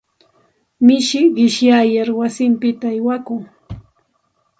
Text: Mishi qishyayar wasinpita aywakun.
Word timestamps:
Mishi 0.85 1.21
qishyayar 1.35 2.09
wasinpita 2.19 2.87
aywakun. 2.93 3.41